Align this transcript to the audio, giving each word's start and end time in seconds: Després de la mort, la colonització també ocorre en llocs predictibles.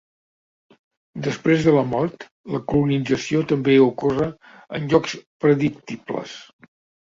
Després 1.25 1.67
de 1.67 1.73
la 1.75 1.83
mort, 1.89 2.25
la 2.53 2.61
colonització 2.73 3.43
també 3.53 3.77
ocorre 3.89 4.31
en 4.79 4.89
llocs 4.95 5.15
predictibles. 5.47 6.35